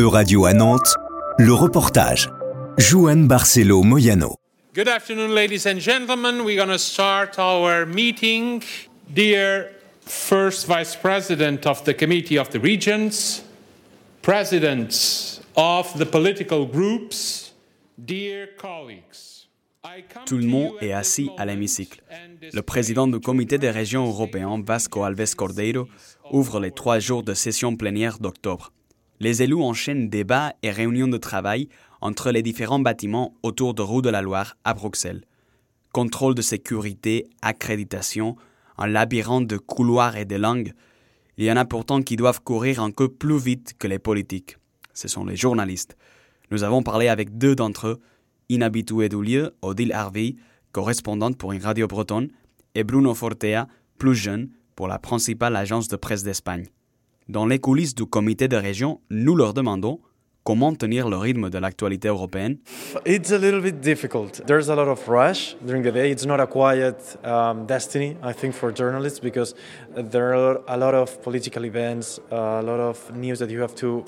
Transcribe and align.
E-Radio 0.00 0.46
à 0.46 0.54
Nantes, 0.54 0.94
le 1.36 1.52
reportage. 1.52 2.30
Juan 2.78 3.26
Barcelo 3.28 3.82
Moyano. 3.82 4.36
Good 4.74 4.88
afternoon, 4.88 5.34
ladies 5.34 5.66
and 5.66 5.78
gentlemen. 5.78 6.42
We're 6.42 6.56
going 6.56 6.70
to 6.70 6.78
start 6.78 7.38
our 7.38 7.84
meeting. 7.84 8.62
Dear 9.14 9.72
First 10.06 10.66
Vice 10.66 10.96
President 10.96 11.66
of 11.66 11.84
the 11.84 11.92
Committee 11.92 12.38
of 12.38 12.48
the 12.48 12.58
Regions, 12.58 13.42
Presidents 14.22 15.42
of 15.54 15.92
the 15.98 16.06
political 16.06 16.64
groups, 16.64 17.52
dear 17.98 18.48
colleagues. 18.56 19.48
I 19.84 20.04
come 20.08 20.24
Tout 20.24 20.38
le 20.38 20.46
monde 20.46 20.72
est 20.80 20.92
assis 20.92 21.28
à 21.36 21.44
l'hémicycle. 21.44 22.02
Le 22.54 22.62
président 22.62 23.06
du 23.06 23.20
comité 23.20 23.58
des 23.58 23.70
régions 23.70 24.06
européennes, 24.06 24.62
Vasco 24.66 25.02
Alves 25.02 25.34
Cordeiro, 25.36 25.88
ouvre 26.30 26.58
les 26.58 26.70
trois 26.70 27.00
jours 27.00 27.22
de 27.22 27.34
session 27.34 27.76
plénière 27.76 28.18
d'octobre. 28.18 28.72
Les 29.20 29.42
élus 29.42 29.62
enchaînent 29.62 30.08
débats 30.08 30.54
et 30.62 30.70
réunions 30.70 31.06
de 31.06 31.18
travail 31.18 31.68
entre 32.00 32.30
les 32.30 32.42
différents 32.42 32.78
bâtiments 32.78 33.34
autour 33.42 33.74
de 33.74 33.82
Rue 33.82 34.00
de 34.00 34.08
la 34.08 34.22
Loire 34.22 34.56
à 34.64 34.72
Bruxelles. 34.72 35.24
Contrôle 35.92 36.34
de 36.34 36.40
sécurité, 36.40 37.28
accréditation, 37.42 38.36
un 38.78 38.86
labyrinthe 38.86 39.46
de 39.46 39.58
couloirs 39.58 40.16
et 40.16 40.24
de 40.24 40.36
langues. 40.36 40.72
Il 41.36 41.44
y 41.44 41.52
en 41.52 41.56
a 41.56 41.66
pourtant 41.66 42.00
qui 42.00 42.16
doivent 42.16 42.40
courir 42.40 42.82
un 42.82 42.90
peu 42.90 43.08
plus 43.08 43.38
vite 43.38 43.74
que 43.78 43.88
les 43.88 43.98
politiques. 43.98 44.56
Ce 44.94 45.06
sont 45.06 45.26
les 45.26 45.36
journalistes. 45.36 45.98
Nous 46.50 46.64
avons 46.64 46.82
parlé 46.82 47.08
avec 47.08 47.36
deux 47.36 47.54
d'entre 47.54 47.88
eux, 47.88 48.00
inhabitués 48.48 49.10
du 49.10 49.22
lieu, 49.22 49.54
Odile 49.60 49.92
Harvey, 49.92 50.36
correspondante 50.72 51.36
pour 51.36 51.52
une 51.52 51.62
radio 51.62 51.86
bretonne, 51.86 52.30
et 52.74 52.84
Bruno 52.84 53.14
Fortea, 53.14 53.68
plus 53.98 54.14
jeune, 54.14 54.48
pour 54.76 54.88
la 54.88 54.98
principale 54.98 55.56
agence 55.56 55.88
de 55.88 55.96
presse 55.96 56.22
d'Espagne. 56.22 56.68
Dans 57.30 57.46
les 57.46 57.60
coulisses 57.60 57.94
du 57.94 58.06
comité 58.06 58.48
de 58.48 58.56
région, 58.56 59.00
nous 59.08 59.36
leur 59.36 59.54
demandons 59.54 60.00
comment 60.42 60.74
tenir 60.74 61.08
le 61.08 61.16
rythme 61.16 61.48
de 61.48 61.58
l'actualité 61.58 62.08
européenne 62.08 62.56
It's 63.06 63.30
a 63.30 63.38
little 63.38 63.60
bit 63.60 63.80
difficult. 63.80 64.44
There's 64.48 64.68
a 64.68 64.74
lot 64.74 64.88
of 64.88 65.06
rush 65.06 65.54
during 65.64 65.84
the 65.84 65.92
day. 65.92 66.10
It's 66.10 66.26
not 66.26 66.40
a 66.40 66.48
quiet 66.48 67.16
um, 67.22 67.66
destiny, 67.66 68.16
I 68.20 68.32
think, 68.32 68.52
for 68.54 68.72
journalists 68.74 69.20
because 69.20 69.54
there 69.94 70.34
are 70.34 70.60
a 70.66 70.76
lot 70.76 70.94
of 70.94 71.22
political 71.22 71.64
events, 71.64 72.18
a 72.32 72.62
lot 72.64 72.80
of 72.80 72.98
news 73.14 73.38
that 73.38 73.48
you 73.48 73.60
have 73.60 73.76
to 73.76 74.04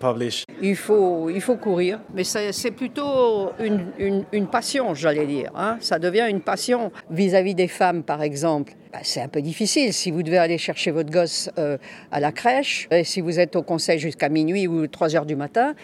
publish. 0.00 0.45
Il 0.62 0.76
faut, 0.76 1.28
il 1.28 1.40
faut 1.40 1.56
courir, 1.56 2.00
mais 2.14 2.24
c'est 2.24 2.70
plutôt 2.70 3.50
une 3.60 4.46
passion, 4.46 4.94
j'allais 4.94 5.26
dire. 5.26 5.50
hein. 5.54 5.76
Ça 5.80 5.98
devient 5.98 6.26
une 6.30 6.40
passion 6.40 6.90
vis-à-vis 7.10 7.54
des 7.54 7.68
femmes, 7.68 8.02
par 8.02 8.22
exemple. 8.22 8.72
Bah, 8.92 9.00
c'est 9.02 9.20
un 9.20 9.28
peu 9.28 9.42
difficile 9.42 9.92
si 9.92 10.10
vous 10.10 10.22
devez 10.22 10.38
aller 10.38 10.56
chercher 10.58 10.90
votre 10.92 11.10
gosse 11.10 11.50
euh, 11.58 11.76
à 12.10 12.20
la 12.20 12.32
crèche, 12.32 12.88
et 12.90 13.04
si 13.04 13.20
vous 13.20 13.38
êtes 13.38 13.54
au 13.56 13.62
conseil 13.62 13.98
jusqu'à 13.98 14.28
minuit 14.30 14.66
ou 14.66 14.86
3 14.86 15.14
heures 15.14 15.26
du 15.26 15.36
matin. 15.36 15.74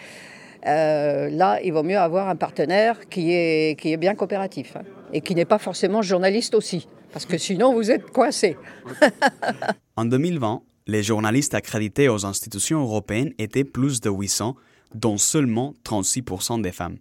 euh, 0.65 1.29
là, 1.29 1.59
il 1.63 1.71
vaut 1.73 1.83
mieux 1.83 1.99
avoir 1.99 2.27
un 2.29 2.35
partenaire 2.35 3.07
qui 3.09 3.31
est, 3.33 3.79
qui 3.79 3.93
est 3.93 3.97
bien 3.97 4.15
coopératif 4.15 4.75
hein, 4.75 4.83
et 5.11 5.21
qui 5.21 5.35
n'est 5.35 5.45
pas 5.45 5.59
forcément 5.59 6.01
journaliste 6.01 6.55
aussi, 6.55 6.87
parce 7.11 7.25
que 7.25 7.37
sinon 7.37 7.73
vous 7.73 7.91
êtes 7.91 8.09
coincé. 8.11 8.57
En 9.95 10.05
2020, 10.05 10.61
les 10.87 11.03
journalistes 11.03 11.53
accrédités 11.53 12.09
aux 12.09 12.25
institutions 12.25 12.81
européennes 12.81 13.33
étaient 13.37 13.63
plus 13.63 14.01
de 14.01 14.09
800, 14.09 14.55
dont 14.93 15.17
seulement 15.17 15.73
36% 15.85 16.61
des 16.61 16.71
femmes. 16.71 16.97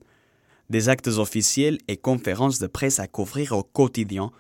Des 0.71 0.89
actes 0.89 1.09
officiels 1.09 1.79
et 1.89 1.97
conférences 1.97 2.59
de 2.59 2.67
presse 2.67 3.01
à 3.01 3.07
couvrir 3.07 3.53
au 3.53 3.63
quotidien, 3.63 4.31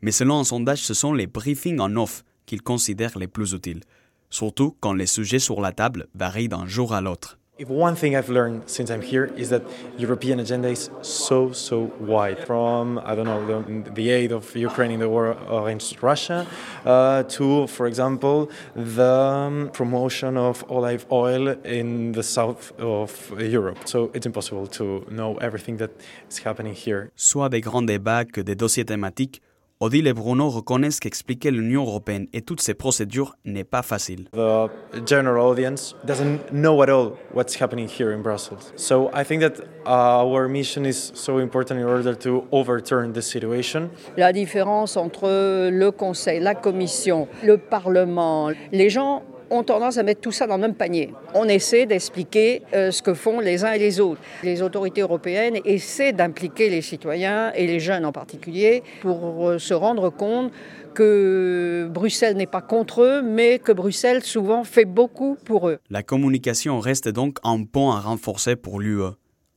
mais 0.00 0.10
selon 0.12 0.40
un 0.40 0.44
sondage, 0.44 0.80
ce 0.82 0.94
sont 0.94 1.12
les 1.12 1.26
briefings 1.26 1.80
en 1.80 1.94
off 1.96 2.24
qu'ils 2.46 2.62
considèrent 2.62 3.18
les 3.18 3.28
plus 3.28 3.52
utiles, 3.52 3.82
surtout 4.30 4.76
quand 4.80 4.92
les 4.92 5.06
sujets 5.06 5.38
sur 5.38 5.60
la 5.60 5.72
table 5.72 6.08
varient 6.14 6.48
d'un 6.48 6.66
jour 6.66 6.92
à 6.92 7.00
l'autre. 7.00 7.38
If 7.58 7.70
one 7.70 7.96
thing 7.96 8.14
I've 8.14 8.28
learned 8.28 8.68
since 8.68 8.90
I'm 8.90 9.00
here 9.00 9.24
is 9.24 9.48
that 9.48 9.62
European 9.96 10.40
agenda 10.40 10.68
is 10.68 10.90
so 11.00 11.52
so 11.52 11.90
wide. 11.98 12.46
From 12.46 12.98
I 12.98 13.14
don't 13.14 13.24
know 13.24 13.46
the, 13.46 13.90
the 13.92 14.10
aid 14.10 14.30
of 14.30 14.54
Ukraine 14.54 14.90
in 14.90 15.00
the 15.00 15.08
war 15.08 15.30
against 15.48 16.02
Russia 16.02 16.46
uh, 16.84 17.22
to, 17.22 17.66
for 17.66 17.86
example, 17.86 18.50
the 18.74 19.10
um, 19.10 19.70
promotion 19.72 20.36
of 20.36 20.66
olive 20.68 21.06
oil 21.10 21.48
in 21.64 22.12
the 22.12 22.22
south 22.22 22.78
of 22.78 23.10
Europe. 23.40 23.78
So 23.88 24.10
it's 24.12 24.26
impossible 24.26 24.66
to 24.78 25.06
know 25.10 25.36
everything 25.36 25.78
that 25.78 25.92
is 26.28 26.36
happening 26.36 26.74
here. 26.74 27.10
Soit 27.16 27.48
des 27.48 27.62
grands 27.62 27.86
débats 27.86 28.26
que 28.26 28.42
des 28.42 28.54
dossiers 28.54 28.84
thématiques, 28.84 29.40
Odile 29.78 30.06
et 30.06 30.14
Bruno 30.14 30.48
reconnaissent 30.48 31.00
qu'expliquer 31.00 31.50
l'Union 31.50 31.82
européenne 31.84 32.28
et 32.32 32.40
toutes 32.40 32.62
ses 32.62 32.72
procédures 32.72 33.36
n'est 33.44 33.62
pas 33.62 33.82
facile. 33.82 34.24
The 34.32 35.06
general 35.06 35.46
audience 35.46 35.94
doesn't 36.06 36.50
know 36.50 36.80
at 36.82 36.88
all 36.88 37.12
what's 37.34 37.60
happening 37.60 37.86
here 37.86 38.10
in 38.10 38.22
Brussels. 38.22 38.72
So 38.76 39.10
I 39.12 39.22
think 39.22 39.42
that 39.42 39.66
our 39.84 40.48
mission 40.48 40.86
is 40.86 41.12
so 41.14 41.40
important 41.40 41.78
in 41.78 41.84
order 41.84 42.16
to 42.16 42.44
overturn 42.52 43.12
the 43.12 43.20
situation. 43.20 43.90
La 44.16 44.32
différence 44.32 44.96
entre 44.96 45.68
le 45.68 45.90
Conseil, 45.90 46.40
la 46.40 46.54
Commission, 46.54 47.28
le 47.44 47.58
Parlement, 47.58 48.52
les 48.72 48.88
gens 48.88 49.24
ont 49.50 49.62
tendance 49.62 49.98
à 49.98 50.02
mettre 50.02 50.20
tout 50.20 50.32
ça 50.32 50.46
dans 50.46 50.56
le 50.56 50.62
même 50.62 50.74
panier. 50.74 51.12
On 51.34 51.44
essaie 51.44 51.86
d'expliquer 51.86 52.62
euh, 52.74 52.90
ce 52.90 53.02
que 53.02 53.14
font 53.14 53.40
les 53.40 53.64
uns 53.64 53.72
et 53.72 53.78
les 53.78 54.00
autres. 54.00 54.20
Les 54.42 54.62
autorités 54.62 55.00
européennes 55.00 55.58
essaient 55.64 56.12
d'impliquer 56.12 56.70
les 56.70 56.82
citoyens 56.82 57.52
et 57.54 57.66
les 57.66 57.80
jeunes 57.80 58.04
en 58.04 58.12
particulier 58.12 58.82
pour 59.00 59.48
euh, 59.48 59.58
se 59.58 59.74
rendre 59.74 60.10
compte 60.10 60.52
que 60.94 61.88
Bruxelles 61.92 62.36
n'est 62.36 62.46
pas 62.46 62.62
contre 62.62 63.02
eux, 63.02 63.22
mais 63.22 63.58
que 63.58 63.70
Bruxelles 63.70 64.22
souvent 64.22 64.64
fait 64.64 64.86
beaucoup 64.86 65.36
pour 65.44 65.68
eux. 65.68 65.78
La 65.90 66.02
communication 66.02 66.80
reste 66.80 67.08
donc 67.08 67.38
un 67.44 67.64
pont 67.64 67.90
à 67.90 68.00
renforcer 68.00 68.56
pour 68.56 68.80
l'UE. 68.80 69.02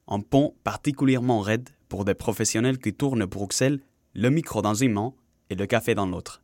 Un 0.10 0.20
pont 0.20 0.54
particulièrement 0.64 1.40
raide 1.40 1.70
pour 1.88 2.04
des 2.04 2.14
professionnels 2.14 2.78
qui 2.78 2.94
tournent 2.94 3.26
Bruxelles, 3.26 3.80
le 4.14 4.30
micro 4.30 4.62
dans 4.62 4.74
une 4.74 4.92
main 4.92 5.14
et 5.50 5.56
le 5.56 5.66
café 5.66 5.96
dans 5.96 6.06
l'autre. 6.06 6.42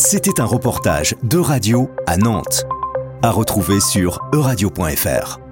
C'était 0.00 0.40
un 0.40 0.44
reportage 0.44 1.16
de 1.24 1.38
radio 1.38 1.90
à 2.06 2.16
Nantes. 2.16 2.64
À 3.20 3.32
retrouver 3.32 3.80
sur 3.80 4.20
euradio.fr. 4.32 5.47